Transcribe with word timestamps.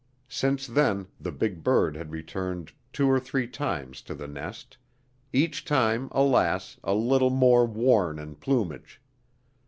Since 0.29 0.65
then 0.65 1.09
the 1.19 1.31
big 1.31 1.63
bird 1.63 1.95
had 1.95 2.09
returned 2.09 2.71
two 2.91 3.07
or 3.07 3.19
three 3.19 3.47
times 3.47 4.01
to 4.01 4.15
the 4.15 4.27
nest; 4.27 4.75
each 5.31 5.63
time, 5.63 6.09
alas, 6.11 6.79
a 6.83 6.95
little 6.95 7.29
more 7.29 7.67
worn 7.67 8.17
in 8.17 8.33
plumage. 8.33 8.99